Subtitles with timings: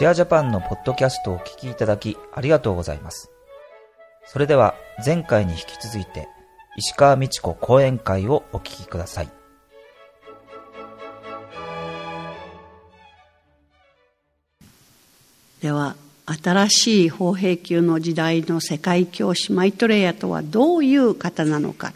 [0.00, 3.30] シェアジャパンのポッドキャストをお聞きいただきありがとうございます。
[4.24, 6.26] それでは前回に引き続いて
[6.78, 9.28] 石川美智子講演会をお聞きください。
[15.60, 21.92] では新しい法平級の時代の世界教師マイトレイヤとはどういう方なのか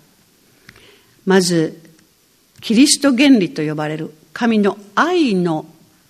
[1.24, 1.80] まず
[2.60, 5.64] キリスト原理と呼ばれる神の愛の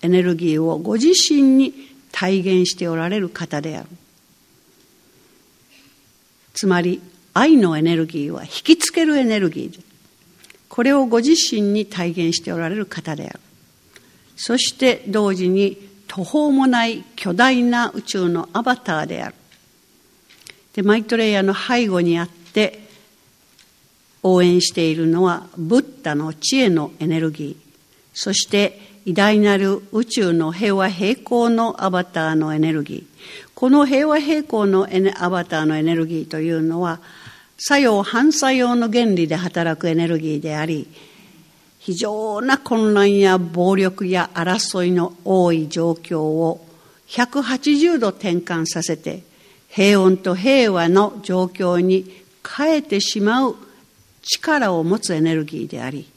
[0.05, 1.73] エネルギーをご自身に
[2.11, 3.89] 体現しておられる方である。
[6.53, 7.01] つまり
[7.33, 9.79] 愛のエネルギーは引きつけるエネルギーで
[10.69, 13.39] これをご自身に体現しておられる方である。
[14.37, 19.35] そして同時に途方もない巨大な宇宙のアバターである。
[20.73, 22.87] でマイトレイヤーの背後にあって
[24.23, 27.65] 応援しているのはブッダの知恵のエネルギー。
[28.13, 33.15] そして偉大なる宇宙の平和平衡のアバターのエネルギー。
[33.53, 34.87] この平和平衡の
[35.19, 36.99] アバターのエネルギーというのは
[37.57, 40.87] 作用反作用の原理で働くエネルギーであり
[41.79, 46.65] 非常な混乱や暴力や争いの多い状況を
[47.07, 49.21] 180度転換させて
[49.69, 52.11] 平穏と平和の状況に
[52.43, 53.55] 変えてしまう
[54.23, 56.09] 力を持つエネルギーであり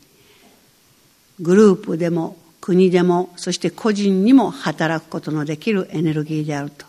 [1.41, 2.38] グループでも
[2.69, 6.85] 国でもそして個人にも働くことのできるエネルギーであると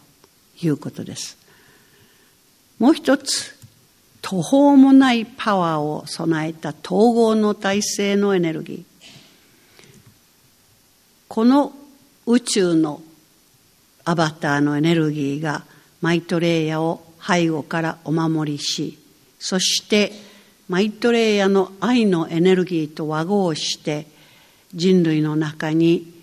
[0.62, 1.38] いうことです。
[2.80, 3.58] もう一つ
[4.22, 8.84] 途方もないパワーを備えた統合の体制のエネルギー。
[11.30, 11.72] この
[12.26, 13.02] 宇宙の
[14.04, 15.64] アバターのエネルギーが
[16.02, 19.00] マイトレイヤを背後からお守りし
[19.40, 20.12] そして
[20.68, 24.19] マイトレイヤの愛のエネルギーと和合して
[24.74, 26.14] 人類の中に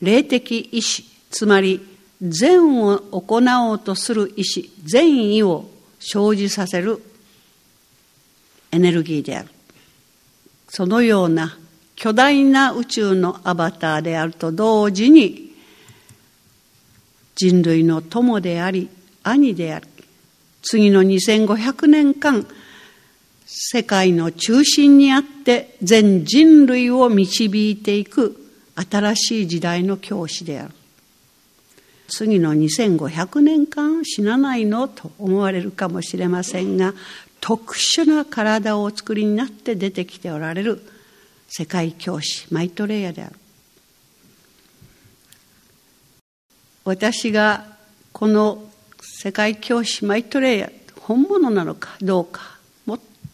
[0.00, 1.80] 霊的意志つまり
[2.22, 7.02] 善を行おうとする意志善意を生じさせる
[8.70, 9.48] エネルギーである。
[10.68, 11.56] そのような
[11.94, 15.54] 巨大な宇宙のアバターであると同時に
[17.36, 18.88] 人類の友であり
[19.22, 19.86] 兄であり
[20.62, 22.46] 次の2500年間
[23.46, 28.36] 世界の中心にあって全人類を導いていく
[28.74, 30.74] 新しい時代の教師である。
[32.08, 36.92] 次の2500年間死なないのと思われるかもしれませんが
[37.40, 40.82] 特殊な体をお作りになって出てきておられる
[41.48, 43.36] 世界教師マイトレイヤである。
[46.84, 47.64] 私が
[48.12, 48.64] この
[49.00, 52.53] 世界教師マイトレイヤ本物なのかどうか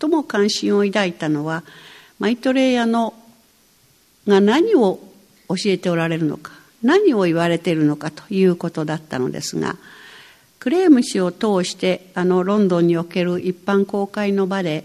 [0.01, 1.63] 最も関心を抱いたのは
[2.19, 3.15] マイトレイヤの
[4.27, 4.99] が何を
[5.49, 6.53] 教えておられるのか
[6.83, 9.77] 何を言われているのかということだったのですが
[10.59, 14.85] クレーム氏を通してあのロンドンにおける一般公開の場で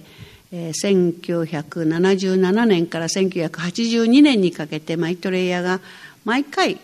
[0.51, 5.81] 1977年から1982年にかけてマイトレイヤが
[6.23, 6.79] 毎回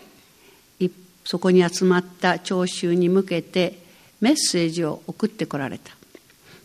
[1.24, 3.78] そこに集まった聴衆に向けて
[4.20, 6.01] メッセージを送ってこられた。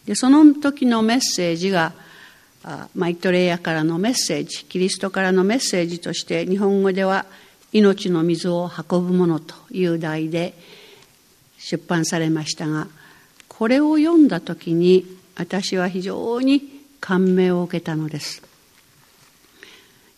[0.07, 1.93] でその時のメッセージが
[2.95, 7.25] マイトレイヤからのメッセージキリストからのメッセージとして日本語では
[7.73, 10.53] 「命の水を運ぶもの」という題で
[11.59, 12.87] 出版されましたが
[13.47, 18.41] これを読んだ時に私は非常に感銘を受けたのです。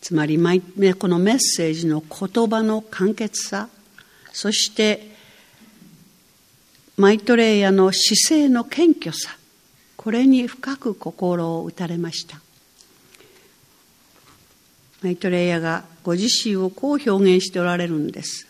[0.01, 3.67] つまりこのメッセージの言葉の簡潔さ
[4.31, 5.11] そして
[6.95, 9.38] マイトレイヤの姿勢の謙虚さ
[9.99, 12.39] これに深く心を打たれました。
[15.03, 18.47] マイトレイヤがご自身をこう表現しておられるんです。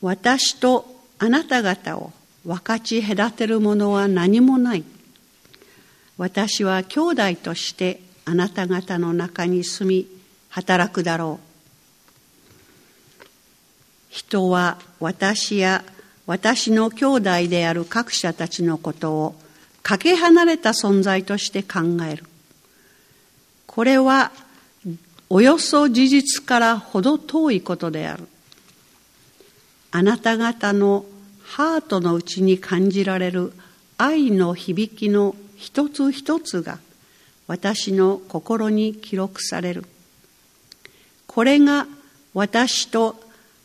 [0.00, 0.86] 私と
[1.18, 2.10] あなた方を
[2.46, 4.84] 分かち隔てるものは何もない。
[6.16, 10.06] 私は兄弟としてあなた方の中に住み
[10.48, 13.26] 働くだろう。
[14.08, 15.84] 人は私や
[16.26, 19.34] 私の兄弟である各社たちのことを
[19.82, 22.24] かけ離れた存在として考える。
[23.66, 24.30] これは
[25.28, 28.28] およそ事実から程遠いことである。
[29.90, 31.04] あなた方の
[31.42, 33.52] ハートの内に感じられる
[33.98, 36.78] 愛の響きの一つ一つが
[37.46, 39.84] 私の心に記録される。
[41.26, 41.86] これが
[42.34, 43.16] 私と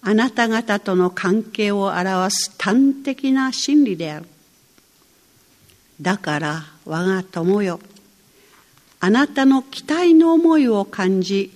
[0.01, 4.25] あなた方との関係を表す端的な真理である
[5.99, 7.79] だから我が友よ
[8.99, 11.51] あなたの期待の思いを感じ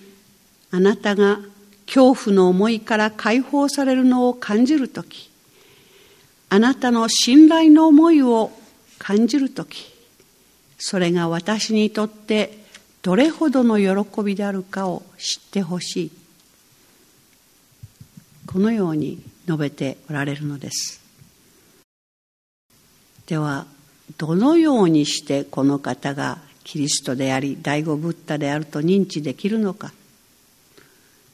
[0.70, 1.38] あなたが
[1.86, 5.30] 恐怖の思いから解放されるのを感じるとき、
[6.48, 8.50] あなたの信頼の思いを
[8.98, 9.92] 感じるとき、
[10.78, 12.64] それが私にとって
[13.02, 16.21] どれほどの喜びであるかを知ってほしい。
[18.52, 21.00] このように述べておられるのです。
[23.26, 23.66] では、
[24.18, 29.94] どのようにしてこの方がキリストであり、第五ブッダであると認知できるのか。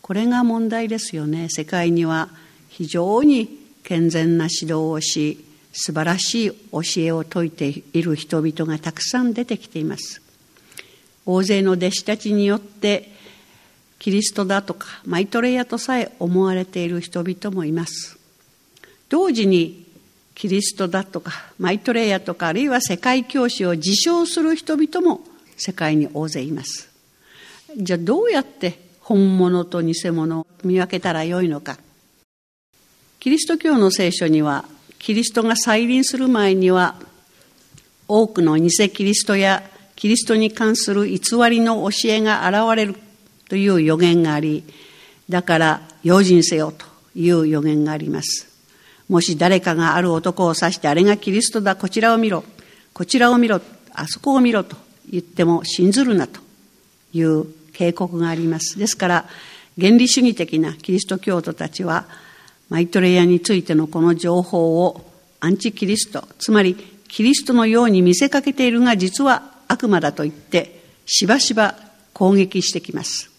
[0.01, 1.49] これが問題ですよね。
[1.51, 2.29] 世界には
[2.69, 3.49] 非常に
[3.83, 10.23] 健全な指導をし、素晴らしい教えを説いている人々がたくさん出てきています。
[11.27, 13.18] 大勢の弟子たちによって
[13.99, 18.19] キリストだとかマイトレイヤとさえ思われている人々もいます。
[19.09, 19.87] 同時に
[20.35, 25.23] キリストだとかマイトレイヤとかあるいは世界教師を自称する人々も
[25.57, 26.89] 世界に大勢います。
[27.77, 31.79] じゃあどうやって本物と偽物を見分けたらよいのか。
[33.19, 34.65] キリスト教の聖書には
[34.99, 36.95] キリストが再臨する前には
[38.07, 41.19] 多くの偽キリストやキリストに関する偽
[41.51, 42.95] りの教えが現れる
[43.49, 44.65] という予言があり、
[45.29, 48.49] だから用心せよという予言があります。
[49.09, 52.45] もし誰かがある男を指して、あれがキリストだ、こちらを見ろ、
[52.93, 53.61] こちらを見ろ、
[53.95, 54.77] あそこを見ろと
[55.11, 56.41] 言っても信ずるなと
[57.13, 58.79] いう警告があります。
[58.79, 59.29] ですから、
[59.81, 62.07] 原理主義的なキリスト教徒たちは、
[62.69, 65.11] マイトレイヤについてのこの情報を
[65.41, 66.77] アンチキリスト、つまり
[67.09, 71.75] キリストのように見せかけているが実は悪魔だと言ってしばしば
[72.13, 73.31] 攻撃してきます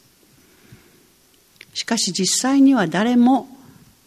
[1.79, 3.47] しかし実際には誰も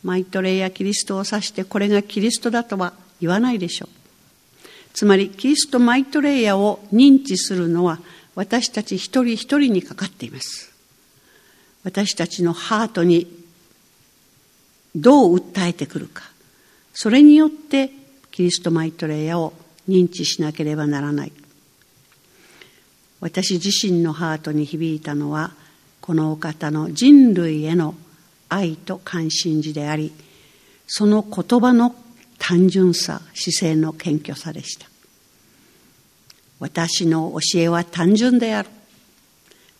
[0.02, 3.88] マイトレイやキリストを指してこれがキリストだとは言わないでしょう。
[4.92, 7.98] つまりキリストマイトレイヤを認知するのは
[8.34, 10.70] 私たち一人一人にかかっています。
[11.82, 13.26] 私たちのハートに
[14.94, 16.24] どう訴えてくるか。
[16.92, 17.88] それによって
[18.32, 19.54] キリストマイトレイヤを
[19.88, 21.32] 認知しなければならない。
[23.20, 25.54] 私自身のハートに響いたのは
[26.02, 27.94] このお方の人類への
[28.50, 30.12] 愛と関心事であり
[30.86, 31.94] その言葉の
[32.38, 34.86] 単純さ姿勢の謙虚さでした。
[36.58, 38.68] 私の教えは単純である。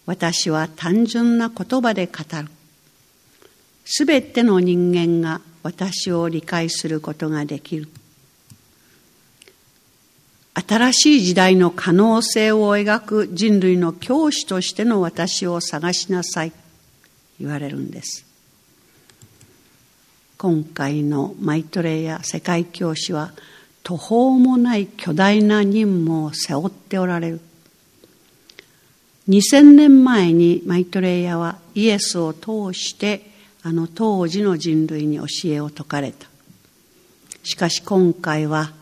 [0.07, 2.49] 私は単純な言葉で語る。
[3.85, 7.89] すべての人間が私を理解することができる。
[10.55, 16.53] 新しい時代の可能性を描く人類の教師としての私を探しなさい
[17.41, 18.27] 言われるんです。
[20.37, 23.33] 今回のマイトレイや世界教師は
[23.83, 27.41] 途方もない巨大な任務を背負っておられる。
[29.29, 33.31] 2000年前にマイトレイヤはイエスを通して
[33.63, 36.27] あの当時の人類に教えを説かれた。
[37.45, 38.73] しかし今回は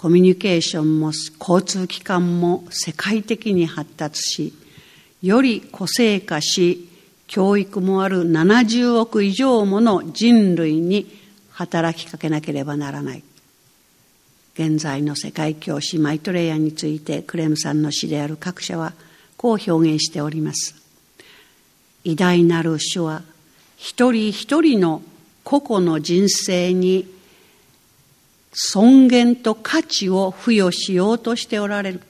[0.00, 4.54] コミュニケーションも交通機関も世界的に発達し、
[5.20, 6.88] より個性化し、
[7.26, 11.14] 教育もある70億以上もの人類に
[11.50, 13.22] 働きかけなければならない。
[14.54, 18.94] 現在の世界教師マイトレイヤーについてクレムさんの詩である各社は
[19.36, 20.76] こう表現しております。
[22.04, 23.20] 偉大なる主は
[23.76, 25.02] 一人一人の
[25.44, 27.19] 個々の人生に
[28.52, 32.00] 尊厳と価値を付与しようとしておられる。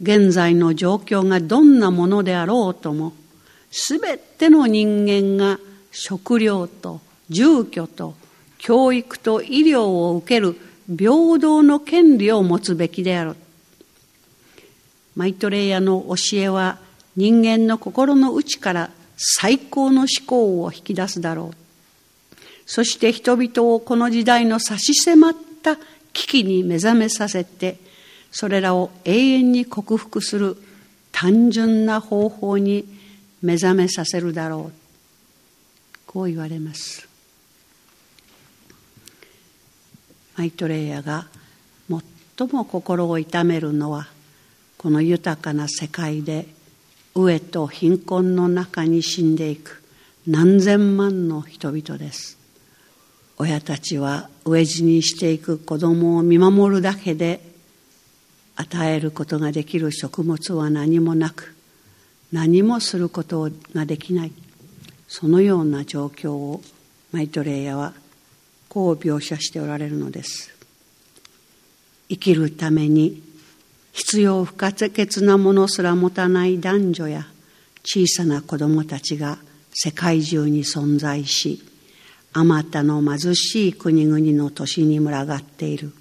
[0.00, 3.12] 現在の状況がどんなものであろうとも、
[3.70, 5.58] すべての人間が
[5.90, 8.14] 食料と住居と
[8.58, 10.56] 教育と医療を受ける
[10.88, 13.36] 平等の権利を持つべきである。
[15.16, 16.78] マイトレイヤの教えは
[17.16, 21.61] 人間の心の内から最高の思考を引き出すだろう。
[22.72, 25.76] そして人々をこの時代の差し迫った
[26.14, 27.76] 危機に目覚めさせて、
[28.30, 30.56] それらを永遠に克服する
[31.12, 32.86] 単純な方法に
[33.42, 34.72] 目覚めさせるだろう。
[36.06, 37.06] こう言われます。
[40.38, 41.26] マイトレイヤが
[41.90, 44.08] 最も心を痛めるのは、
[44.78, 46.46] この豊かな世界で
[47.14, 49.82] 飢えと貧困の中に死んでいく
[50.26, 52.40] 何千万の人々です。
[53.38, 57.40] 親たちは飢え死にしていく子供を見守るだけで
[58.56, 61.54] 与えることができる食物は何もなく
[62.32, 64.32] 何もすることができない。
[65.06, 66.62] そのような状況を
[67.12, 67.92] マイトレイヤは
[68.70, 70.54] こう描写しておられるのです。
[72.08, 73.22] 生きるために
[73.92, 77.26] 必要不可欠なものすら持たない男女や
[77.84, 79.38] 小さな子供たちが
[79.74, 81.62] 世界中に存在し
[82.32, 85.92] あまたの貧しい国々の都市に群がっている。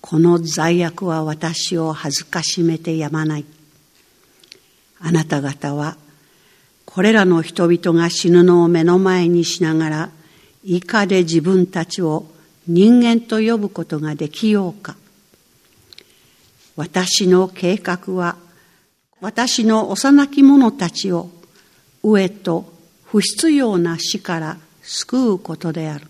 [0.00, 3.44] この罪悪は私を恥ずかしめてやまない。
[5.00, 5.96] あなた方は
[6.84, 10.10] これらの人々が死ぬのを目の前にしながら
[10.62, 12.26] 以下で自分たちを
[12.66, 14.96] 人間と呼ぶことができようか。
[16.76, 18.36] 私の計画は
[19.20, 21.30] 私の幼き者たちを
[22.02, 22.72] 飢えと
[23.04, 26.06] 不必要な死から救うことである。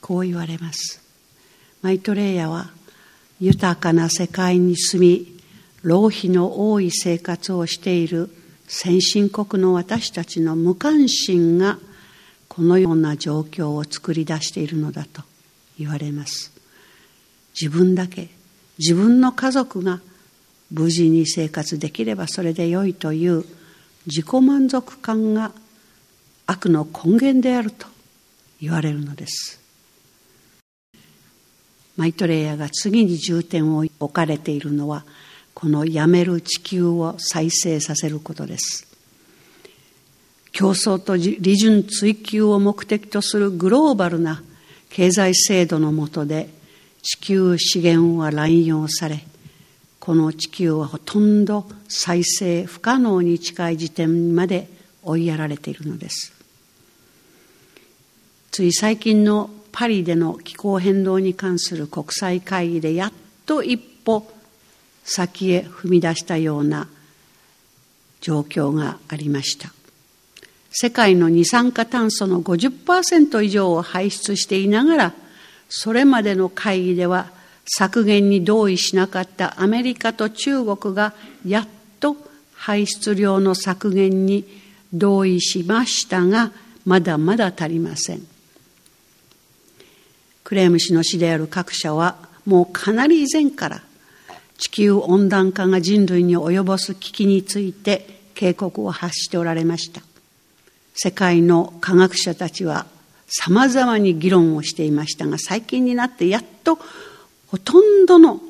[0.00, 1.02] こう言われます。
[1.82, 2.70] マイトレイヤは
[3.40, 5.38] 豊かな世界に住み
[5.82, 8.30] 浪費の多い生活をしている
[8.66, 11.78] 先進国の私たちの無関心が
[12.48, 15.22] このような状況を作り出しているのだと
[15.78, 16.52] 言われます。
[17.60, 18.28] 自分だけ
[18.78, 20.00] 自分の家族が
[20.70, 23.44] 無事に生活できればそれでよいという
[24.06, 25.52] 自己満足感が
[26.50, 27.86] 悪の根源であると
[28.58, 29.60] 言われるのです。
[31.98, 35.04] マイトレイヤーが次に重点を置かれているのは
[35.52, 38.86] このやめる地球を再生させることです。
[40.52, 44.42] 競争と利潤追求を目的とするグローバルな
[44.88, 46.48] 経済制度の下で
[47.02, 49.22] 地球資源は乱用され
[50.00, 54.68] この地球はほとんど再生不可能に近い時点まで
[55.02, 56.37] 追いやられているのです。
[58.58, 63.12] つい最近のパリでの気候変動に関する国際会議でやっ
[63.46, 64.28] と一歩
[65.04, 66.88] 先へ踏み出したような
[68.20, 69.72] 状況がありました。
[70.72, 75.12] 世界の二酸化炭素の50%以上を排出していながら
[75.68, 77.30] それまでの会議では
[77.64, 81.14] 削減に同意しなかったアメリカと中国が
[81.46, 81.68] やっ
[82.00, 82.16] と
[82.56, 84.44] 排出量の削減に
[84.92, 86.50] 同意しましたが
[86.84, 88.37] まだまだ足りません。
[90.48, 93.82] クレーム氏の死である各社はもうかなり以前から
[94.56, 100.00] 地球温暖化が人類に及ぼす危機について警告を発しておられました。
[100.94, 102.86] 世界の科学者たちは
[103.26, 106.78] さまざまに議論をしていましたが最近になってやっと
[107.48, 108.40] ほとんどの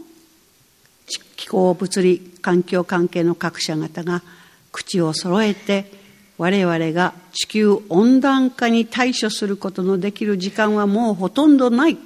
[1.34, 4.22] 気候物理環境関係の各社方が
[4.70, 5.97] 口を揃えて
[6.38, 11.98] 我々が地球温暖化に対処することのできる時間はもうほとんどない。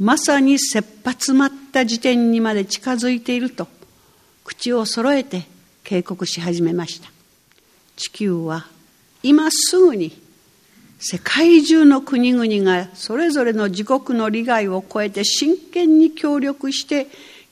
[0.00, 3.68] まさに切羽詰まった時点にまで近づいていると
[4.44, 5.46] 口を揃えて
[5.84, 7.08] 警告し始めました。
[7.96, 8.66] 地球は
[9.22, 10.20] 今すぐに
[10.98, 17.06] 世界中の国々がそれぞれの自国の利害を超えて真剣に協力して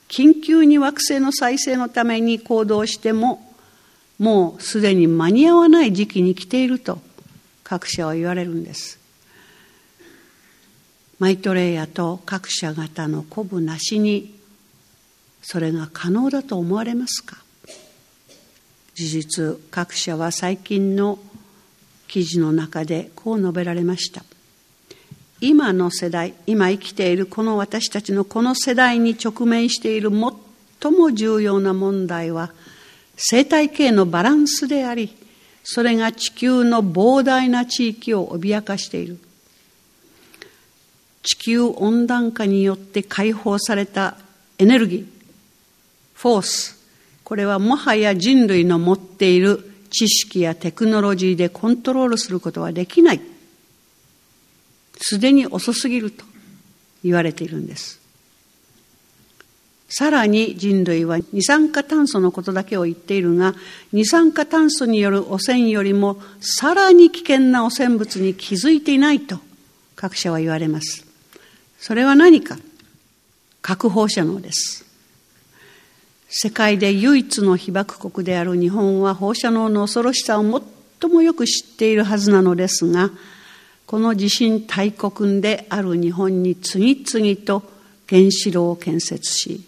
[0.09, 3.50] 緊急に惑星の再生のために行動しても
[4.21, 6.99] もうすでに間に合わない時期に来ていると
[7.63, 8.99] 各社は言われるんです。
[11.17, 14.35] マイトレイヤと各社方の鼓舞なしに
[15.41, 17.37] それが可能だと思われますか？
[18.93, 21.17] 事実各社は最近の
[22.07, 24.23] 記事の中でこう述べられました。
[25.39, 32.51] 今の世代今生きているこの私たちのこの世代に直面している最も重要な問題は
[33.23, 35.15] 生態系のバランスであり
[35.63, 39.19] それが地球の膨大な地域を脅かしている
[41.23, 44.17] 地球温暖化によって解放された
[44.57, 45.05] エネルギー、
[46.15, 46.77] フォース、
[47.23, 53.21] これはもはや人類の持っている知識やテクノロジーでコントロールすることはできない。
[54.97, 56.25] すでに遅すぎると
[57.03, 58.00] 言われているんです。
[59.93, 63.55] さらに人類は二酸化炭素のことだけを言っているが、
[63.91, 69.39] 二酸化炭素による汚染よりもさらに危険な汚染物に気づいていないと
[69.97, 71.05] 各社は言われます。
[71.77, 72.57] それは何か？
[73.61, 74.85] 核放射能です
[76.29, 80.63] 世界で唯一の被爆国である日本は放射能の恐ろしさを
[81.01, 83.11] 最もよく知っているはずなのですが
[83.85, 87.61] この地震大国である日本に次々と
[88.09, 89.61] 原子炉を建設し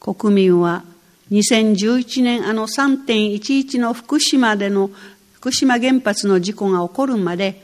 [0.00, 0.82] 国民は
[1.30, 4.90] 2011年あの3.11の福島での
[5.34, 7.62] 福島原発の事故が起こるまで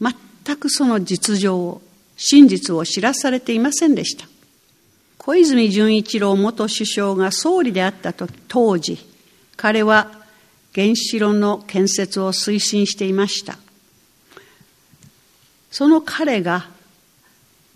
[0.00, 1.82] 全くその実情を
[2.16, 4.26] 真実を知らされていませんでした。
[5.18, 8.98] 小泉純一郎元首相が総理であった当時
[9.56, 10.10] 彼は
[10.74, 13.58] 原子炉の建設を推進していました。
[15.70, 16.68] その彼が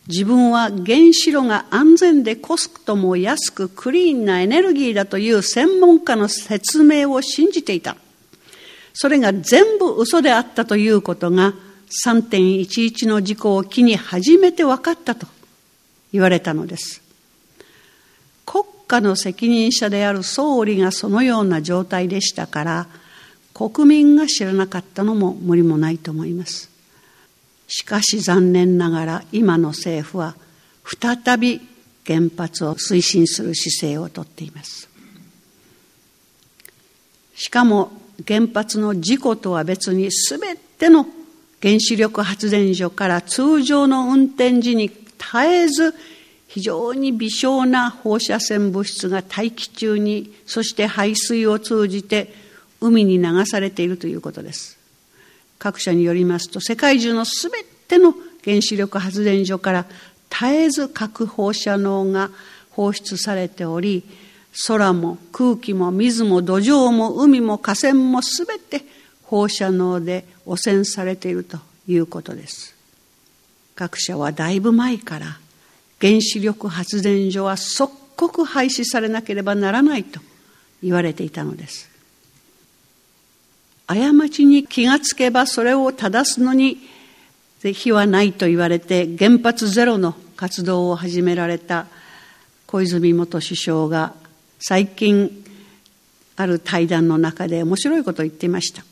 [0.08, 7.96] 自分は原子炉が安全でコストも安くクリーンなエネルギーだという専門家の説明を信じていた
[8.94, 11.54] それが全部嘘であったということが
[12.04, 15.26] 3.11の事故を機に初めて分かったと
[16.12, 17.02] 言われたのです。
[18.44, 22.86] 国家の責任者である総理がそのような状態でしたから
[23.54, 26.71] 国民が知らなかったのも無理もないと思います。
[27.68, 30.34] しかし残念ながら今の政府は
[30.84, 31.60] 再び
[32.06, 34.88] 原発を推進する姿勢をとっています。
[37.34, 37.92] しかも
[38.26, 41.06] 原発の事故とは別に全ての
[41.62, 45.04] 原子力発電所から通常の運転時に絶
[45.44, 45.94] えず
[46.48, 52.34] 非常に微小な放射線物質が大気中にそして排水を通じて
[52.80, 54.78] 海に流されているということです
[55.62, 57.52] 各社によりますと世界中の全
[57.86, 59.86] ての原子力発電所から
[60.28, 62.30] 絶えず核放射能が
[62.70, 64.02] 放出されており
[64.66, 68.84] 空も空気も水も土壌も海も河川も全て
[69.22, 72.74] 放射能で汚染されているということです。
[73.76, 75.38] 各社はだいぶ前から
[76.00, 80.18] 原子力発電所は即刻廃止されなければならないと
[80.82, 81.91] 言われていたのです。
[83.86, 83.96] 過
[84.28, 86.78] ちに気がつけばそれを正すのに
[87.60, 91.86] 是非はないと言われて原発ゼロの活動を始められた
[92.66, 94.14] 小泉元首相が
[94.58, 95.30] 最近
[96.36, 98.82] ある対談の中で面白いことを言っていました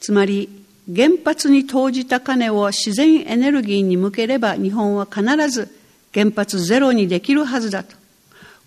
[0.00, 0.48] つまり
[0.94, 5.68] 原発に投じた金を自然エネルギーに向ければ日本は必ず
[6.14, 7.96] 原発ゼロにできるはずだと。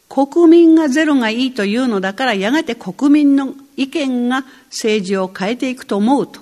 [0.07, 6.39] 国民がゼロがいいというのだからやがて国民の意見が政治を変えていくと思うと。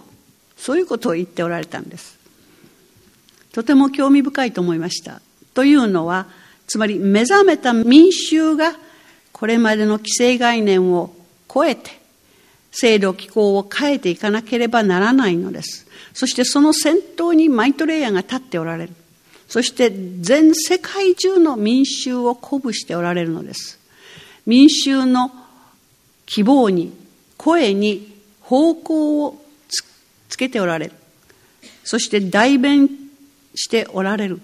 [0.57, 2.17] そういうことを言っておられたんです。
[3.53, 5.21] とても興味深いと思いました。
[5.53, 6.27] というのは、
[6.67, 8.75] つまり目覚めた民衆が
[9.31, 11.13] これまでの既成概念を
[11.51, 11.99] 超えて
[12.71, 15.87] 制度機構を変えていかなければならないのです。
[16.13, 18.93] そしてその先頭にマイトレイヤーが立っておられる。
[19.47, 23.79] そして全世界中の民衆を鼓舞しておられるのです。
[24.45, 25.31] 民衆の
[26.25, 26.93] 希望に、
[27.39, 29.41] 声に方向を
[30.27, 30.93] つけておられる。
[31.85, 32.89] そして代弁
[33.55, 34.41] しておられる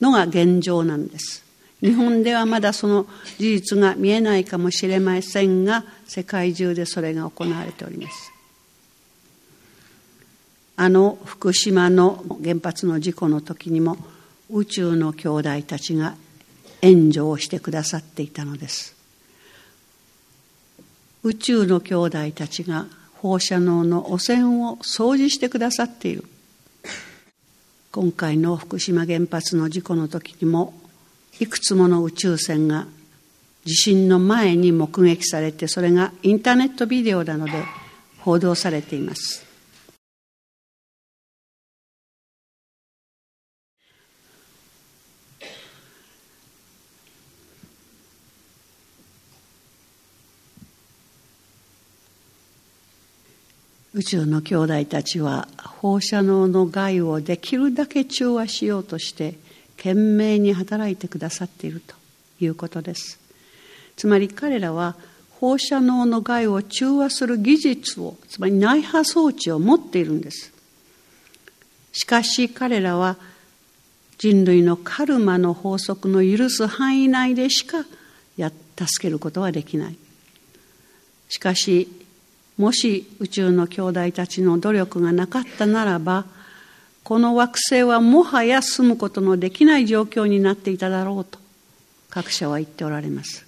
[0.00, 1.46] のが現状なんです。
[1.80, 3.06] 日本ではまだその
[3.38, 8.32] 事実が見えないかもしれませんが世界中でそれが行われております
[10.76, 13.98] あの福島の原発の事故の時にも
[14.50, 16.14] 宇宙の兄弟たちが
[16.80, 18.95] 援助をしてくださっていたのです
[21.26, 26.24] 宇宙の兄弟たちが放射能の汚染を掃除してくださっている。
[27.90, 30.74] 今回の福島原発の事故の時にも
[31.40, 32.86] いくつもの宇宙船が
[33.64, 37.52] 地震の前に目撃されてそれがインターネットビデオなので
[38.20, 39.45] 報道されています。
[53.96, 55.48] 宇宙の兄弟たちは
[55.80, 59.38] 放射能の害をできるだけ中和しようとして
[59.78, 61.94] 懸命に働いてくださっていると
[62.38, 63.18] いうことです。
[63.96, 64.96] つまり彼らは
[65.30, 70.52] 放射能の害を中和する技術をつまり内波装置を持っているんです。
[71.92, 73.16] しかし彼らは
[74.18, 77.86] 人類のカルマの法則の許す範囲内でしか
[78.36, 79.96] や助けることはできない。
[81.30, 81.88] しかし
[82.56, 86.24] もし宇宙の兄弟たちの努力がなかったならば
[87.04, 91.38] この惑星はもはや住むことのできない状況になっていただろうと
[92.10, 93.44] 各社は言っておられます。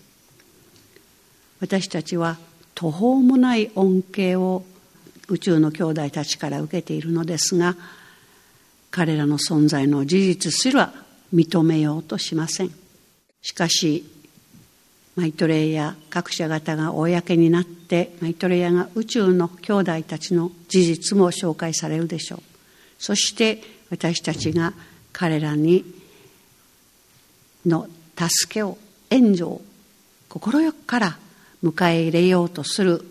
[1.60, 2.36] 私たちは
[2.74, 4.62] 途方もない恩恵を
[5.28, 7.76] 宇宙の兄弟たちから受けているのですが
[8.90, 10.92] 彼らの存在の事実すら
[11.34, 12.70] 認めようとしません。
[13.42, 14.04] しかし
[15.18, 22.42] マイトレイヤー各社方が公になってマイトレイヤーが宇宙の兄弟たちの事実も紹介されるでしょう。
[23.00, 24.74] そして私たちが
[25.12, 25.84] 彼らに
[27.66, 28.78] の助けを
[29.10, 29.60] 援助を
[30.28, 31.18] 快くから
[31.64, 33.04] 迎え入れようとする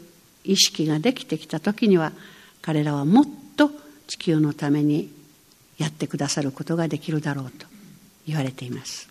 [0.45, 2.13] 意識ができてきた時には
[2.61, 3.25] 彼らはもっ
[3.57, 3.69] と
[4.07, 5.11] 地球のために
[5.77, 7.67] やってくださることができるだろうと
[8.25, 9.06] 言われています。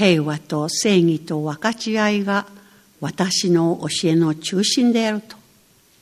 [0.00, 2.46] 平和と正義と分かち合いが
[3.02, 5.36] 私の教えの中心であると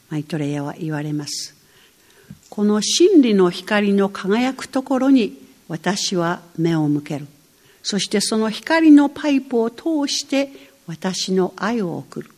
[0.09, 1.57] マイトレイヤは言われます。
[2.49, 7.27] この真理の光の輝くところに私は目を向ける。
[7.83, 10.51] そしてその光のパイプを通して
[10.87, 12.31] 私の愛を送る。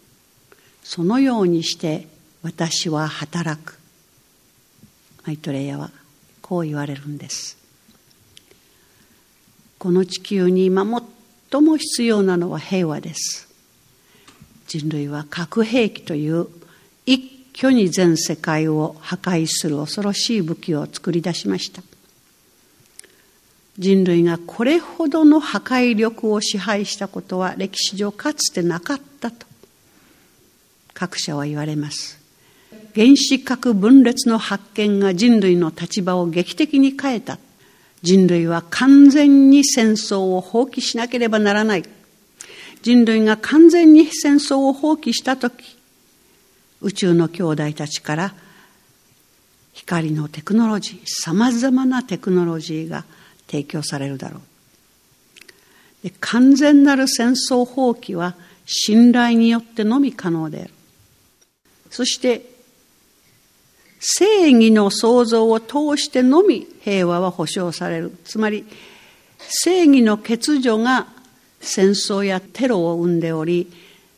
[0.82, 2.06] そのようにして
[2.42, 3.78] 私は働く。
[5.26, 5.90] マイトレイヤは
[6.40, 7.58] こう言われるんです。
[9.78, 10.86] この地球に今
[11.50, 13.48] 最も必要なのは平和です。
[14.68, 16.46] 人類は核兵器という
[17.06, 21.82] 一挙に全世界を破壊する恐ろしい武器を作り出しました。
[23.78, 29.46] 人類がこれほどの破壊力を支配したことは歴史上かつてなかったと。
[30.94, 32.20] 各社は言われます。
[32.94, 37.38] 原子核分裂の発見が人類の立場を劇的に変えた
[38.02, 41.84] 人類は完全に戦争を放棄しなければならない。
[42.82, 45.76] 人類が完全に戦争を放棄した時
[46.80, 48.34] 宇宙の兄弟たちから
[49.74, 53.04] 光のテクノロジーさまざまなテクノロジーが
[53.46, 54.42] 提供されるだろう。
[56.02, 58.34] で完全なる戦争放棄は
[58.64, 60.70] 信頼によってのみ可能である。
[61.90, 62.49] そして
[64.00, 68.16] 正義の創造を通してのみ平和は保障される。
[68.24, 68.64] つまり
[69.38, 71.06] 正義の欠如が
[71.60, 73.70] 戦争やテロを生んでおり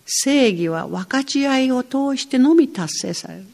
[0.06, 3.46] 正義は分かち合いを通してのみ達成される。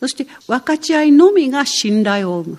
[0.00, 2.58] そして分かち合いのみが信頼を生む。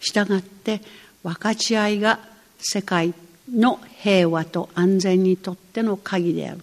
[0.00, 0.80] したがって
[1.24, 2.20] 分かち合いが
[2.58, 3.12] 世界
[3.52, 6.60] の平和と安全にとっての鍵である。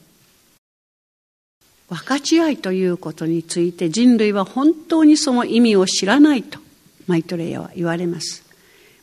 [1.90, 6.60] 分かち合いということについて人類は本当にその意味を知らないと
[7.08, 8.44] マイトレイヤは言われます。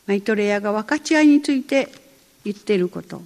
[0.07, 1.89] マイトレイヤが分かち合いについて
[2.43, 3.21] 言っていること。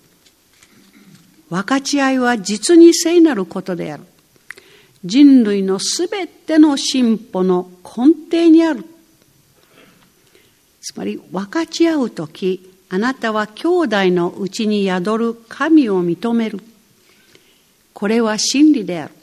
[1.49, 4.03] 分かち合いは実に聖なることである。
[5.03, 8.83] 人類のすべての進歩の根底にある。
[10.81, 16.59] つまり分かち合う時あなたは兄弟のうちに宿る神を認める。
[17.93, 19.14] これは真理である。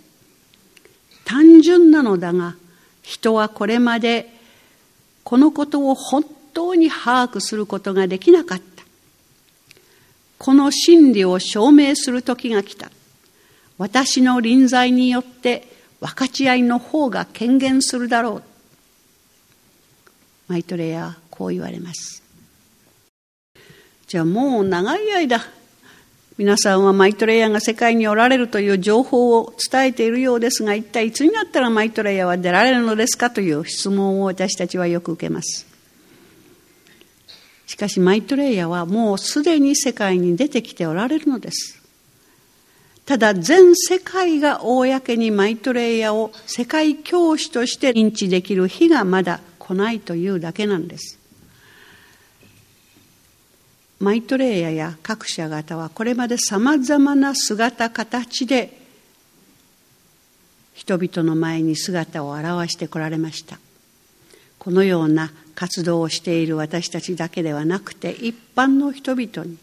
[1.25, 2.57] 単純なのだが
[3.03, 4.33] 人はこれまで
[5.25, 8.63] このことを本当に把握することができなかった。
[10.39, 12.91] この真理を証明する時が来た。
[13.79, 15.69] 私の臨在によって
[16.01, 18.43] 分かち合いの方が権限するだろう。
[20.49, 22.23] マイトレイヤーこう言われます。
[24.09, 25.41] じゃあもう長い間
[26.39, 35.67] 皆さんはマイトレイヤーが世界におられるという情報を伝えているようですが一体いつになったらマイトレイヤーは出られるのですかという質問を私たちはよく受けます。
[37.67, 41.83] しかしマイトレイヤーはもうすでに世界に出てきておられるのです。
[43.05, 51.22] ただ全世界が公にマイトレイヤーを世界教師として認知できる日がまだ来ないというだけなんです。
[54.03, 58.77] マイトレイヤや各社方はこれまでさまざまな姿形で
[60.75, 63.61] 人々の前に姿を現してこられました。
[64.59, 69.57] このような活動をしている私たちだけではなくて一般の人々に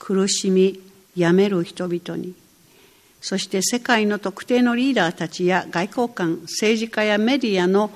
[0.00, 0.80] 苦しみ
[1.14, 2.34] やめる人々に
[3.20, 7.92] そして世界の特定のリーダーたちや外交官政治家やメディアの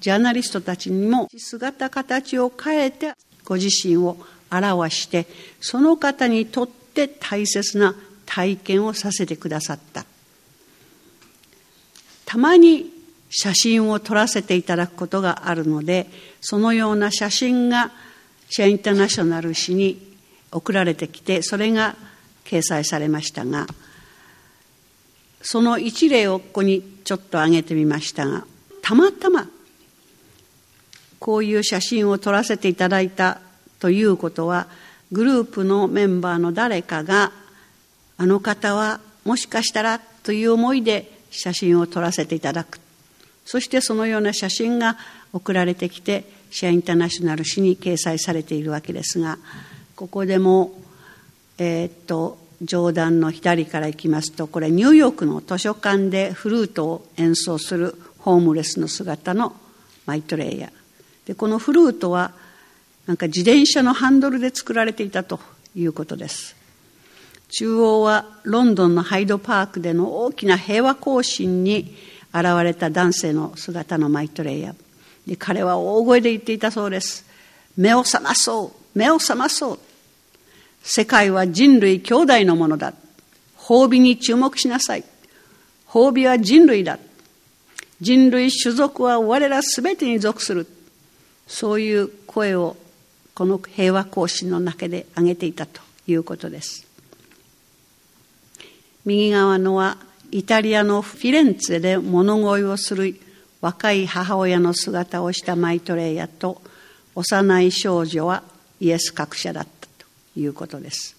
[0.00, 3.12] ジャーナリストたちにも姿形を変えて
[3.52, 4.16] ご自身を
[4.50, 5.26] 表して
[5.60, 10.06] その方にとって大切な体験をさせてくださった。
[12.24, 12.90] たまに
[13.28, 16.06] 写真を撮らせていただくことがあるので
[16.40, 17.92] そのような写真が
[18.48, 20.16] シェインターナショナル誌に
[20.50, 21.94] 送られてきてそれが
[22.46, 23.66] 掲載されましたが
[25.42, 28.46] その一例をここにちょっと挙げてみましたが
[28.80, 29.46] たまたま
[31.22, 33.40] こういう写真を撮らせていただいた
[33.78, 34.66] ということは
[35.12, 37.30] グループのメンバーの誰かが
[38.18, 42.80] あの方はもしかしたらという思いで写真を撮らせていただく。
[43.44, 44.96] そしてそのような写真が
[45.32, 49.38] 送られてきてシェアインターナショナル誌に掲載されているわけですが
[49.94, 50.72] ここでも
[51.58, 59.54] えー、っと上段の左からいきますとこれニューヨークの図書館でフルートを演奏するホームレスの姿の
[60.06, 60.81] マイトレイヤー。
[61.26, 62.32] でこのフルートは
[63.06, 65.40] なんか自転車のハンドルで作られていたと
[65.74, 66.56] いうことです。
[67.48, 71.94] 中央はロンドンのハイドパークでの大きな平和行進に
[72.32, 74.74] 現れた男性の姿のマイトレイヤー。
[75.26, 77.26] で彼は大声で言っていたそうです。
[77.76, 78.98] 目を覚まそう。
[78.98, 79.78] 目を覚まそう。
[80.82, 82.94] 世界は人類兄弟のものだ。
[83.56, 85.04] 褒美に注目しなさい。
[85.86, 86.98] 褒美は人類だ。
[88.00, 90.66] 人類種族は我ら全てに属する。
[91.52, 92.76] そういう声を
[93.34, 96.86] この平和行進の中で挙げていたということです
[99.04, 99.98] 右側のは
[100.30, 103.14] イタリアのフィレンツェで物乞いをする
[103.60, 106.62] 若い母親の姿をしたマイトレイヤと
[107.14, 108.42] 幼い少女は
[108.80, 111.16] イエス格者だったということです。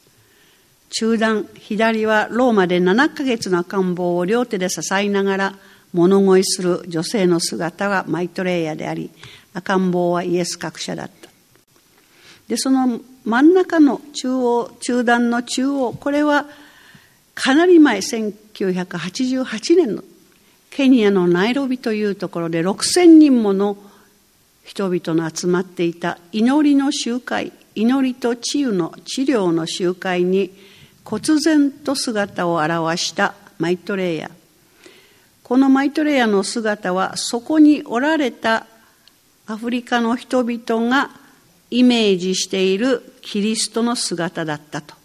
[0.89, 5.55] 中段、左はローマで7ヶ月の赤ん坊を両手で支えながら
[5.93, 9.11] 物乞いする女性の姿がマイトレイヤであり、
[9.53, 11.29] 赤ん坊はイエス格者だった。
[12.47, 16.45] で、その真ん中の中央、中段の中央、これは
[17.35, 20.03] かなり前、1988年の
[20.69, 23.77] ケニアのナイロビというところで6000人もの
[24.63, 30.51] 人々の集まっていた祈りの集会、祈りと治癒の治療の集会に
[31.03, 34.31] 忽然と姿を現したマイトレイヤ。
[35.43, 38.65] このマイトレイヤの姿はそこにおられた
[39.47, 41.09] アフリカの人々が
[41.69, 44.95] イメージしているキリストの姿だったと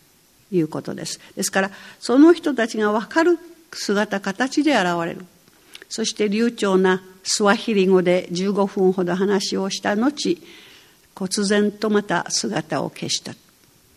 [0.53, 1.21] いうことです。
[1.35, 3.39] ですから、その人たちがわかる
[3.73, 5.25] 姿、形で現れる。
[5.89, 10.39] そして流暢なスワヒリ語で15分ほど話をした後、
[11.15, 13.35] 忽然とまた姿を消した。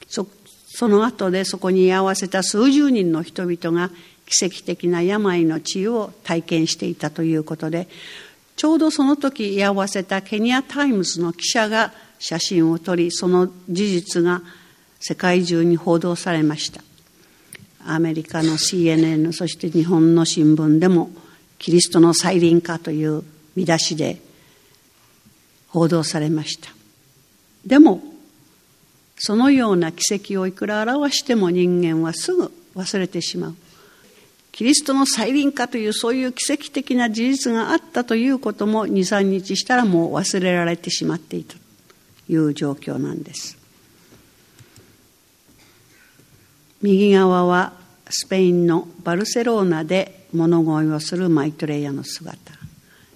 [0.07, 0.27] そ
[0.73, 3.91] その後でそこに居合わせた数十人の人々が
[4.25, 7.89] 奇跡的な病の治癒を体験していたということで、
[8.55, 14.41] ちょうどその時居合わせたケニアタイムズの記者が写真を撮り、その事実が
[14.99, 16.81] 世界中に報道されました。
[17.85, 21.09] アメリカの CNN、そして日本の新聞でも、
[21.57, 23.23] キリストの再臨化という
[23.55, 24.21] 見出しで
[25.67, 26.69] 報道されました。
[27.65, 28.01] でも、
[29.17, 33.55] そのような奇跡をいくら表しても人間はすぐ忘れてしまう。
[34.51, 41.59] キリストの再臨化というそういう奇跡的な事実があったということも2、3日したらもう忘れられてしまっていたと
[42.29, 43.57] いう状況なんです。
[46.81, 47.73] 右側は
[48.09, 52.37] スペインのバルセローナで物乞いをするマイトレイヤの姿。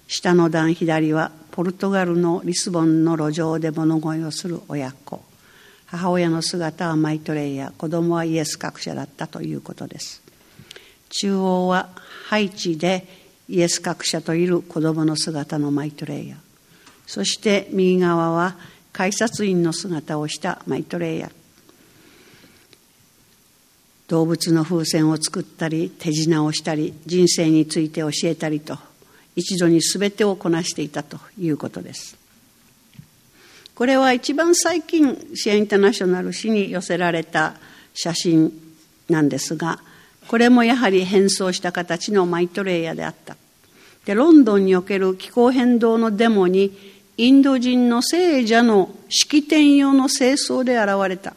[0.08, 5.22] 下の段左はポルトガルのリスボンの路上で物乞いをする親子。
[5.86, 10.25] 母親の姿はマイトレイヤ、子供はイエス格者だったということです。
[11.10, 11.88] 中央は
[12.26, 13.06] ハイチで
[13.48, 16.36] イエス格者といる子供の姿のマイトレイヤ。
[17.06, 18.56] そして右側は
[18.92, 21.30] 改札員の姿をしたマイトレイヤ。
[24.08, 28.78] 動物の風船を作ったり手品をしたり人生について教えたりと
[29.34, 32.16] 一度に全てをこなしていたということです。
[33.74, 37.56] これは一番最近シアインターナショナル誌に寄せられた
[37.94, 38.52] 写真
[39.10, 39.80] なんですが
[40.28, 43.36] これもやはり変装した形のマイトレイヤであった。
[44.04, 46.76] でロンドンにおける気候変動のデモに
[47.16, 51.34] インド人の聖者の式典用の清掃で現れた。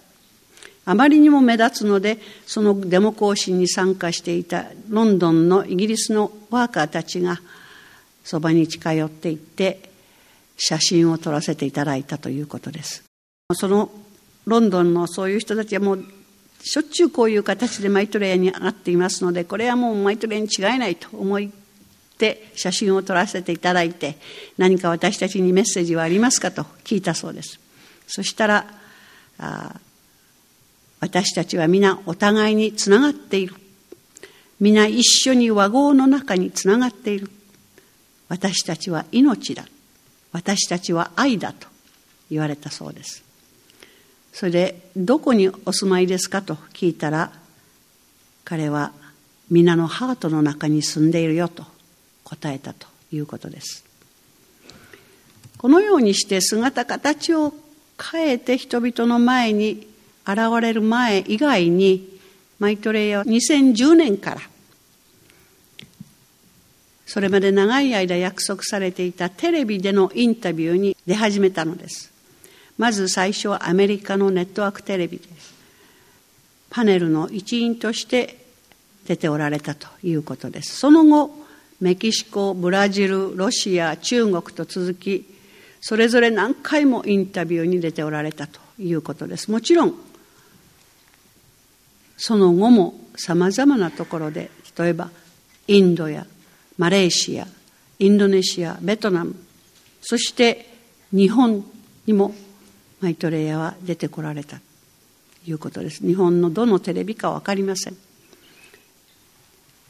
[0.86, 7.39] あまりにも目立つので、そのデモ行進に参加していたロンドンのイギリスのワーカーたちが
[8.23, 9.89] そばに近寄っていって
[10.58, 13.04] 写真を撮らせていただいたということです。
[13.54, 13.89] その
[14.45, 16.06] ロンドンのそういう人たちはもう
[16.62, 21.39] しょっちゅうこういう形でマイトレイに上がっていますので、これはもうマイトレイに違いないと思っ
[22.17, 24.17] て写真を撮らせていただいて、
[24.58, 27.60] 何か私たちにメッセージはありますかと聞いたそうです。
[28.08, 28.67] そしたら、
[31.00, 33.56] 私たちは皆お互いにつながっている。
[34.60, 37.32] 皆一緒に和合の中につながっている。
[38.28, 39.65] 私たちは命だ。
[40.34, 41.67] 私たちは愛だと
[42.30, 43.24] 言われたそうです。
[44.34, 47.32] それで、どこにお住まいですかと聞いたら、
[48.46, 48.92] 彼は
[49.50, 51.65] 皆のハートの中に住んでいるよと
[52.24, 53.84] 答えたということです。
[55.58, 57.54] このようにして姿形を
[58.12, 59.88] 変えて人々の前に
[60.26, 62.20] 現れる前以外に、
[62.60, 64.42] マイトレイヤは2010年から
[67.10, 72.12] それまで長い間約束されていたテレビでのインタビューに出始めたのです。
[72.80, 75.54] まず最初はアメリカのネットワークテレビです。
[76.70, 78.38] パネルの一員として
[79.06, 80.78] 出ておられたということです。
[80.78, 81.30] その後、
[81.82, 85.26] メキシコ、ブラジル、ロシア、中国と続き、
[85.82, 89.52] それぞれ何回もインタビューに出ておられたということです。
[89.52, 89.94] もちろん、
[92.15, 95.10] その後もさまざまなところで、例えば
[95.68, 96.26] インドや
[96.78, 97.48] マレーシア、
[98.00, 99.36] インドネシア、ベトナム、
[100.02, 100.74] そして
[101.12, 101.65] 日本
[102.06, 102.34] にも
[103.02, 104.62] マイトレイヤーは出てこられたと
[105.50, 106.06] いうことです。
[106.06, 107.98] 日本のどのテレビか分かりません。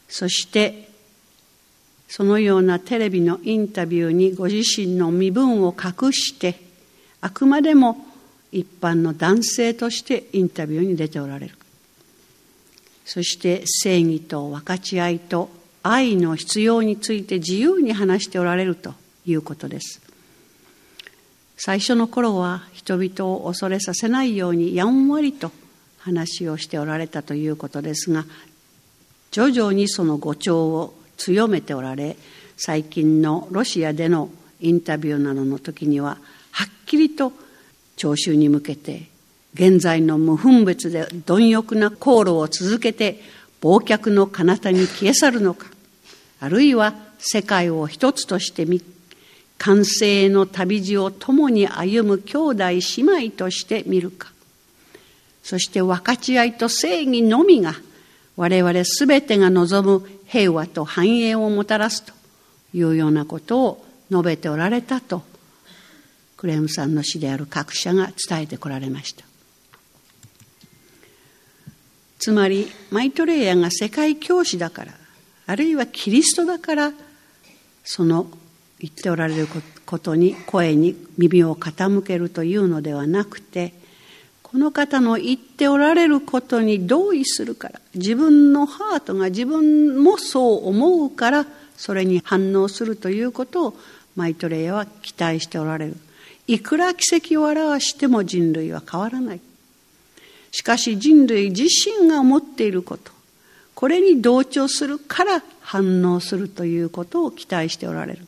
[0.08, 0.88] そして、
[2.08, 6.60] そのようなテレビのインタビューにご自身の身分を隠して、
[7.20, 8.04] あくまでも
[8.52, 11.54] 一般の男性としてインタビューに出ておられる。
[13.04, 15.50] そして正義と分かち合いと
[15.82, 18.94] 愛の必要について自由に話しておられると
[19.26, 20.00] いうことです
[21.62, 25.52] 最初の頃は人々を恐れさせないようにやんわりと
[25.98, 28.24] 話をしておられたということですが
[29.30, 32.16] 徐々にその語調を強めておられ
[32.56, 36.16] 最近のロシアでのインタビューなどの時には
[36.50, 37.30] はっきりと
[37.96, 39.10] 聴衆に向けて
[39.52, 43.20] 現在の無分別で貪欲な航路を続けて
[43.60, 45.66] 忘却の彼方に消え去るのか
[46.40, 48.64] あるいは世界を一つとして
[49.60, 54.32] 完成の旅路を共に歩む兄弟姉妹として見るか。
[55.42, 57.74] そして分かち合いと正義のみが
[58.36, 62.12] 我々全てが望む平和と繁栄をもたらすと
[62.72, 65.22] いうようなことを述べておられたと
[66.38, 69.24] クレームさんの詩である各社が伝えてこられました。
[72.18, 74.94] つまりマイトレイヤーが世界教師だから
[75.46, 76.92] あるいはキリストだから
[77.84, 78.26] その
[78.80, 79.48] 言っておられる
[79.86, 83.74] ことに声に耳を傾けるというのではなくて
[84.42, 93.74] この方の言っておられることに同意するから自分のハートが自分もそう思うからそれに反応するということを
[94.16, 95.96] マイトレイは期待しておられる。
[96.46, 99.40] いくら奇跡を表しても人類は変わらない。
[100.50, 103.12] しかし人類自身が思っていること
[103.74, 108.26] これに同調するから反応するということを期待しておられる。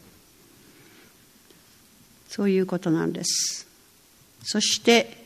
[2.34, 3.66] そういうことなんです。
[4.42, 5.18] そして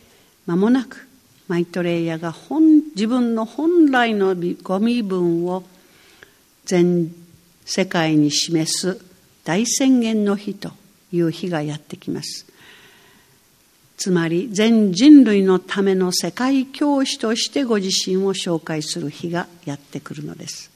[0.44, 1.06] 間もなく
[1.46, 5.62] マイトレイヤが本自分の本来のご身分を
[6.64, 7.14] 全
[7.64, 9.00] 世界に示す
[9.44, 10.72] 大宣言の日と
[11.12, 12.44] いう日がやってきます。
[13.96, 20.72] つまり全人類のための世界教師としてご自身を紹介する日がやってくるのです。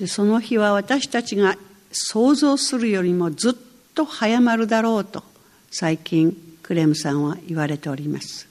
[0.00, 1.58] でその日は私たちが
[1.92, 3.65] 想像するよりもずっ
[3.96, 5.24] と早まるだろうと
[5.72, 8.46] 最近クレムさんは言われております。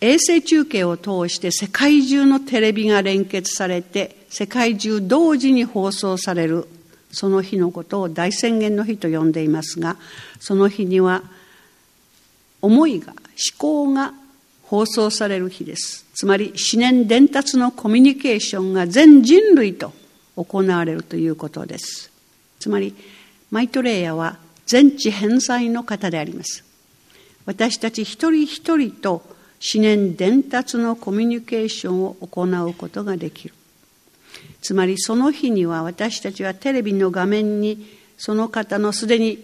[0.00, 6.68] 衛星中継を通して世界中のテレビが連結されて世界中同時に放送される
[7.10, 9.96] その日のことを大宣言の日と呼んでいますが
[10.40, 11.22] その日には
[12.60, 13.18] 思いが思
[13.58, 14.12] 考が
[14.64, 16.06] 放送される日です。
[16.14, 19.92] つまり思念伝達のコミュニケーションが全人類と
[20.36, 22.10] 行われるということです。
[22.58, 22.94] つまり
[23.54, 26.64] マイトレイヤは全知返済の方であります。
[27.46, 29.22] 私たち一人一人と
[29.72, 33.54] 思念伝達のコミュニケーションを行うことができる。
[34.60, 37.86] つまりその日には私たちはテレビの画面に
[38.18, 39.38] その方のすでに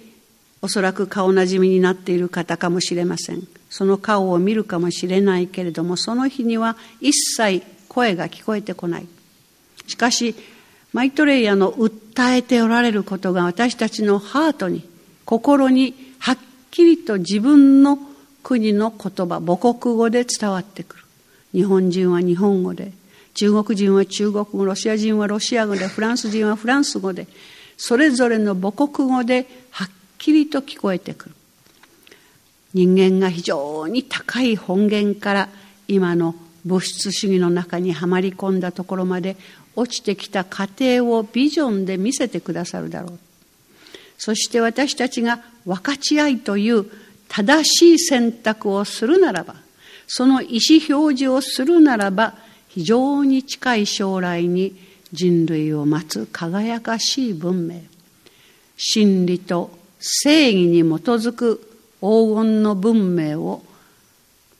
[0.60, 3.46] おそらく顔なじみになっている方かもしれません。
[3.68, 9.06] その顔を見るかもしれないけれどもその日には一切声が聞こえてこない。
[9.86, 10.34] しかし
[10.92, 14.88] マイトレイヤの訴えておられることが私たちのハートに
[15.24, 16.38] 心にはっ
[16.70, 17.98] きりと自分の
[18.42, 21.04] 国の言葉母国語で伝わってくる。
[21.52, 22.92] 日本人は日本語で
[23.34, 27.26] 中国人は中国語ロシア人はロシア語でフランス人はフランス語で
[27.76, 31.34] それぞれの母国語ではっきりと聞こえてくる。
[32.72, 35.48] 人間が非常に高い本源から
[35.88, 39.36] 今の物質主義の中にはまり込んだところまで
[39.76, 43.18] 落ちてきた過程をビジョンで見せてくださるだろう。
[44.18, 46.86] そして私たちが分かち合いという
[47.28, 49.54] 正しい選択をするならば
[50.12, 52.34] その意思表示をするならば
[52.66, 54.74] 非常に近い将来に
[55.12, 57.80] 人類を待つ輝かしい文明。
[58.76, 61.58] 真理と正義に基づく
[62.00, 63.62] 黄金の文明を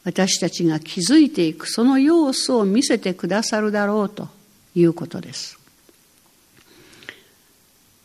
[0.05, 1.69] 私たちが築いていく。
[1.69, 4.29] その様子を見せてくださるだろうと。
[4.75, 5.59] いうことです。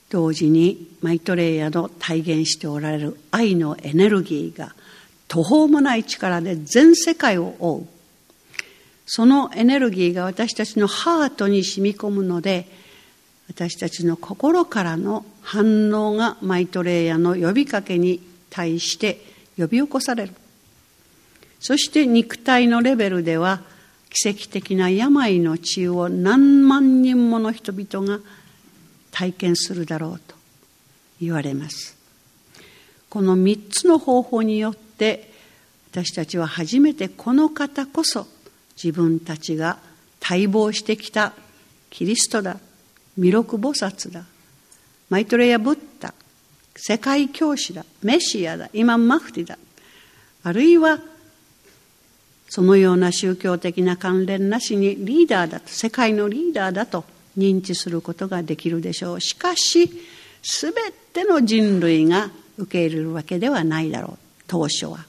[0.09, 4.73] 同時にマイトレイヤの体現しておられる愛のエネルギーが
[5.27, 7.87] 途方もない力で全世界を覆う
[9.05, 12.67] そのエネルギーが私たちのハートに染み込むので
[13.49, 18.19] 私たちの心からの反応がマイトレイヤの呼びかけに
[18.49, 19.19] 対して
[19.57, 20.33] 呼び起こされる
[21.59, 23.61] そして肉体のレベルでは
[24.15, 28.21] 奇跡的な病の治癒を何万人もの人々が
[29.11, 30.35] 体験するだろうと
[31.21, 31.97] 言われます。
[33.09, 35.31] この3つの方法によって
[35.91, 38.25] 私たちは初めてこの方こそ
[38.81, 39.79] 自分たちが
[40.21, 41.33] 待望してきた
[41.89, 42.57] キリストだ
[43.17, 44.23] 弥勒菩薩だ
[45.09, 46.13] マイトレヤ・ブッダ
[46.75, 49.57] 世界教師だメシアだイマン・マフティだ
[50.43, 50.99] あるいは
[52.55, 57.03] そのような宗教的な関連なしにリーダーだと世界のリーダーだと
[57.37, 59.19] 認知することができるでしょう。
[59.19, 59.91] しかし
[60.41, 60.71] 全
[61.11, 64.17] ての人類が受け入れるわけではないだろう。
[64.47, 65.05] 当初は。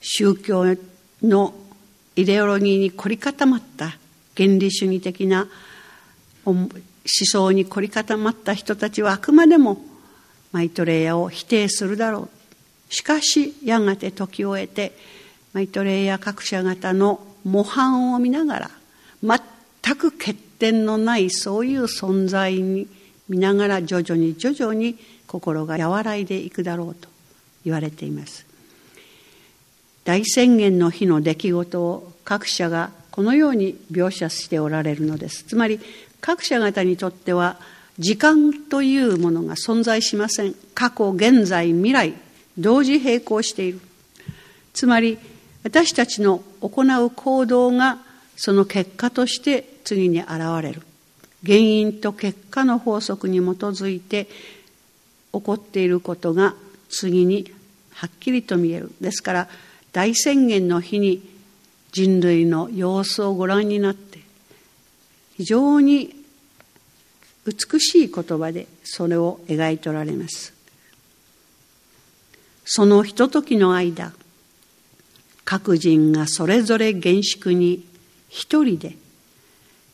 [0.00, 0.76] 宗教
[1.24, 1.54] の
[2.14, 3.96] イデオロギーに凝り固まった
[4.36, 5.48] 原理主義的な
[6.44, 6.68] 思
[7.04, 9.78] 想に凝り固まった人たちはあくまでも
[10.52, 12.28] マイトレイヤを否定するだろ
[12.90, 12.94] う。
[12.94, 14.92] しかしやがて時を得て
[15.52, 18.70] マイトレイヤ各社方の模範を見ながら
[19.22, 22.86] 全く欠点のないそういう存在に
[23.28, 24.96] 見ながら徐々に徐々に
[25.26, 27.08] 心が和らいでいくだろうと
[27.64, 28.46] 言われています。
[30.04, 35.44] 大宣言の日の出来事を各社がこのように描写しておられるのです。
[35.44, 35.80] つまり
[36.20, 37.58] 各社方にとっては
[37.98, 40.54] 時間というものが存在しません。
[40.74, 42.14] 過去現在未来
[42.56, 43.80] 同時並行している。
[44.72, 45.18] つまり
[45.62, 47.98] 私たちの行う行動が
[48.36, 50.30] その結果として次に現
[50.62, 50.82] れる。
[51.44, 54.26] 原因と結果の法則に基づいて
[55.32, 56.54] 起こっていることが
[56.88, 57.52] 次に
[57.92, 58.92] はっきりと見える。
[59.00, 59.48] ですから
[59.92, 61.22] 大宣言の日に
[61.92, 64.20] 人類の様子をご覧になって
[65.36, 66.14] 非常に
[67.46, 70.52] 美しい言葉でそれを描いておられます。
[72.64, 74.12] そのひとときの間
[75.50, 77.82] 各人がそれぞれ厳粛に
[78.28, 78.98] 一人で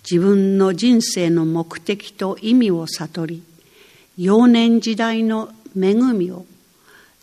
[0.03, 3.43] 自分の人生の目的と意味を悟り
[4.19, 5.51] 幼年時代の
[5.81, 6.45] 恵みを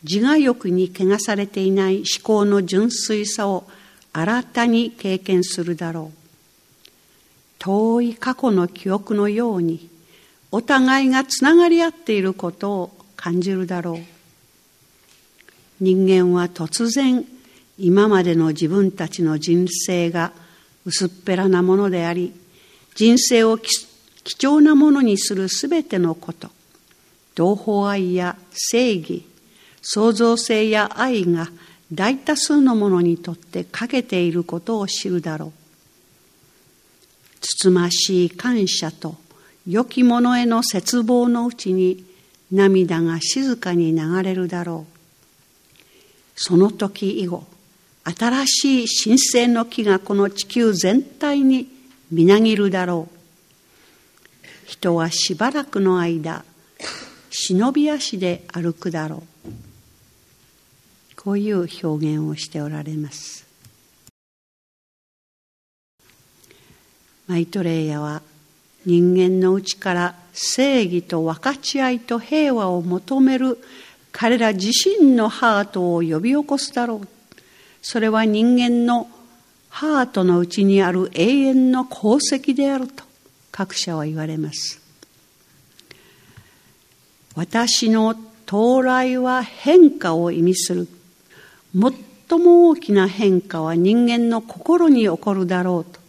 [0.04, 3.66] 自我欲に汚されていない思考の純粋さを
[4.14, 6.18] 新たに経験するだろう。
[7.60, 9.90] 遠い過去の記憶のように
[10.52, 14.00] お互いがつながり合っていることを感じるだろう。
[15.82, 17.26] 人間は突然
[17.84, 20.34] 今までの自分たちの人生が
[20.86, 22.32] 薄っぺらなものであり
[22.94, 23.88] 人生を貴
[24.40, 26.50] 重なものにするすべてのこと
[27.34, 29.26] 同胞愛や正義
[29.82, 31.50] 創造性や愛が
[31.92, 35.52] 大多数の者にとって欠けていることを知るだろう。
[37.42, 39.16] つつましい感謝と
[39.68, 42.06] 良き者への絶望のうちに
[42.52, 45.00] 涙が静かに流れるだろう。
[46.36, 47.46] その時以後
[48.04, 51.68] 新しい神聖の木がこの地球全体に
[52.12, 53.18] みなぎるだろう。
[54.66, 56.44] 人はしばらくの間
[57.30, 59.50] 忍び足で歩くだろう。
[61.16, 63.46] こういう表現をしておられます。
[67.28, 68.22] マイトレイヤは
[68.86, 73.60] 人間のうちから正義と分かち合いと平和を求める
[74.12, 77.08] 彼ら自身のハートを呼び起こすだろう。
[77.82, 79.10] それは人間の
[79.70, 83.04] ハートのうちにある永遠の功績であると
[83.52, 84.82] 各社は言われます。
[87.36, 88.16] 私の
[88.46, 90.88] 到来は変化を意味する。
[91.74, 96.00] 最も大きな変化は人間の心に起こるだろうと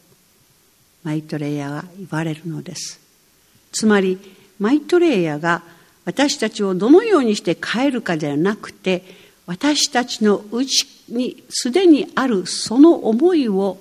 [1.04, 3.00] マイトレイヤーが言われるのです。
[3.72, 4.18] つまり
[4.58, 5.62] マイトレイヤーが
[6.04, 9.21] 私たちをどのようにして変えるかではなくて
[9.52, 13.76] 私たちのうちにすでにあるその思いを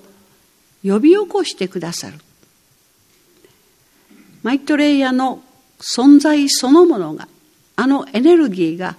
[0.84, 2.18] 呼び起こしてくださる。
[4.42, 5.42] マイトレイヤの
[5.80, 7.26] 存在そのものが
[7.74, 8.96] あのエネルギーが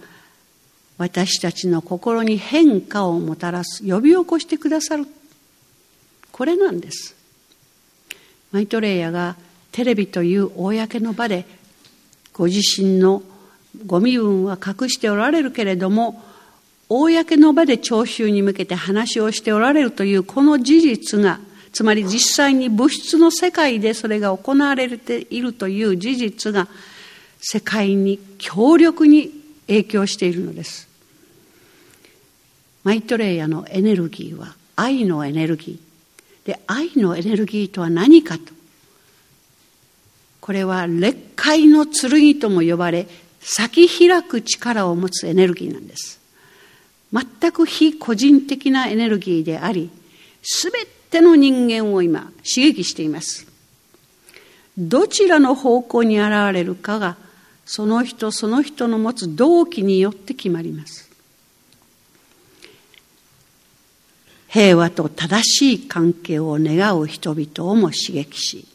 [0.98, 5.06] 私たちの心に変化をもたらす呼び起こしてくださる。
[6.32, 7.16] これなんです。
[8.52, 9.36] マイトレイヤが
[9.72, 11.46] テレビという公の場で
[12.34, 13.22] ご自身の
[13.86, 16.33] ご身分は隠しておられるけれども
[17.02, 21.40] 公の場で聴衆に向けて話をしておられるというこの事実が
[21.72, 26.68] つまり実際に物質の世界でそれが行われているという事実が
[27.40, 29.32] 世界に強力に
[29.68, 30.88] 影響しているのです。
[32.84, 36.48] マイトレイヤのエネルギーは愛のエネルギー。
[36.48, 38.54] で、愛のエネルギーとは何かと。
[40.42, 43.08] これは劣界の剣とも呼ばれ、
[43.40, 46.23] 咲き開く力を持つエネルギーなんです。
[47.14, 49.92] 全く非個人的なエネルギーであり、
[50.42, 53.46] すべての人間を今刺激しています。
[54.76, 57.18] どちらの方向に現れるかが、
[57.66, 61.12] その人その人の持つ動機によって決まります。
[64.48, 68.68] 平和と正しい関係を願う人々をも刺激し、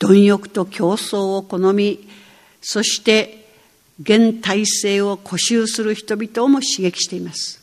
[0.00, 2.08] 貪欲と競争を好み、
[2.60, 3.37] そして
[4.00, 7.62] 現体制を固執する人々をも刺激しています。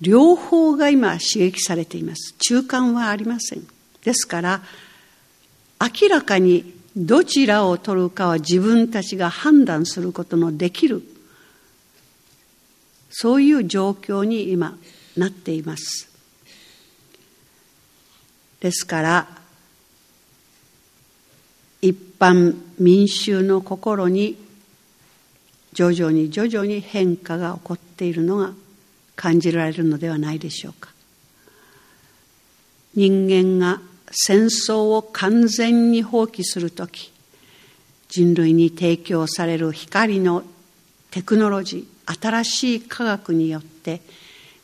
[0.00, 2.34] 両方が今刺激されています。
[2.38, 3.66] 中間はありません。
[4.04, 4.62] ですから、
[5.80, 11.02] 明らかにどちらを取るかは自分たちが判断することのできる
[13.10, 14.76] そういう状況に今
[15.16, 16.10] なっています
[18.60, 19.28] ですから
[21.80, 24.36] 一般民衆の心に
[25.72, 28.52] 徐々に徐々に変化が起こっているのが
[29.16, 30.90] 感じられるのではないでしょうか。
[32.94, 37.10] 人間が戦争を完全に放棄する時
[38.08, 40.42] 人類に提供される光の
[41.10, 44.02] テクノロジー新しい科学によって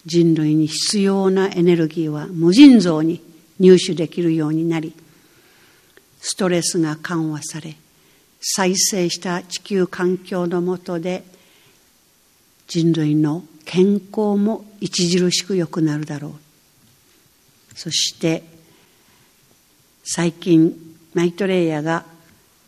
[0.04, 3.22] 人類に必要なエネルギーは無尽蔵に
[3.58, 4.94] 入手できるようになり
[6.20, 7.76] ストレスが緩和され
[8.40, 11.24] 再生した地球環境の下で
[12.66, 16.32] 人類の健康も著しく良くなるだろう。
[17.74, 18.42] そして
[20.04, 20.74] 最近
[21.14, 22.04] マイトレイヤーが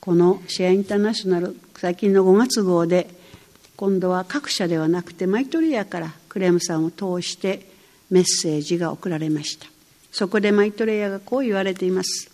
[0.01, 3.09] このシェアインターナショナル最近の5月号で
[3.77, 7.67] 今度は各社ではなくてマイトレイヤーからクレームさんを通して
[8.11, 9.67] メッセージが送られました。
[10.13, 12.31] そこでマイトレイヤーがこう言われています。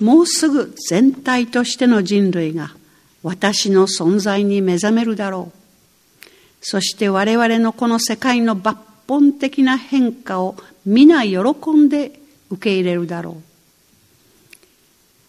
[0.00, 2.74] もうすぐ全体としての人類が
[3.22, 6.26] 私の存在に目覚めるだろう。
[6.62, 8.76] そして我々のこの世界の抜
[9.06, 11.38] 本的な変化を皆喜
[11.72, 12.18] んで
[12.50, 13.36] 受け入れるだろ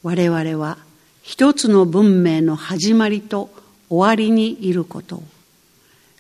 [0.04, 0.08] う。
[0.08, 0.78] 我々は
[1.22, 3.50] 一つの文明の始まりと
[3.90, 5.18] 終わりにいること。
[5.18, 5.24] を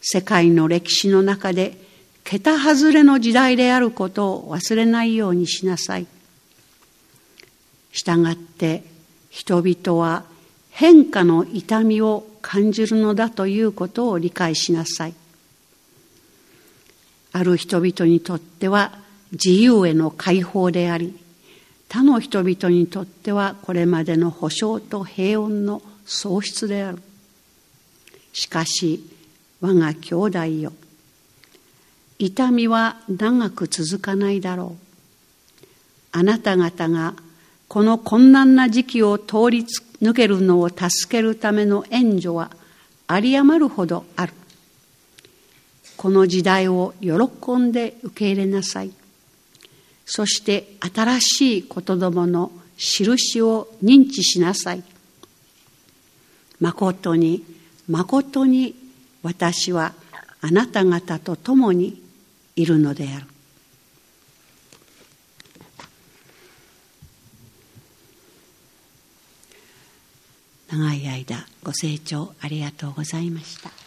[0.01, 1.77] 世界の歴史の中で
[2.23, 6.07] 桁外れの時代であることを忘れないようにしなさい。
[7.91, 8.83] したがって
[9.29, 10.25] 人々は
[10.69, 15.13] 変化の痛みを感じるのだということを理解しなさい。
[17.33, 18.99] ある人々にとっては
[19.31, 21.17] 自由への解放であり、
[21.87, 27.01] 他の人々にとってはこれまでの保障と平穏の喪失である。
[28.33, 29.03] しかし、
[29.59, 30.73] 我が兄弟よ。
[32.17, 35.67] 痛みは長く続かないだろう。
[36.11, 37.13] あなた方が
[37.71, 39.65] この困難な時期を通り
[40.01, 42.51] 抜けるのを助けるための援助は
[43.09, 44.33] 有り余るほどある。
[45.95, 48.91] この時代を喜んで受け入れなさい。
[50.05, 54.83] そして新しい言霊の印を認知しなさい。
[56.59, 57.45] 誠に、
[57.87, 58.75] 誠に
[59.23, 59.93] 私は
[60.41, 62.03] あなた方と共に
[62.57, 63.27] いるのである。
[70.71, 73.80] 長い間ご清聴ありがとうございました。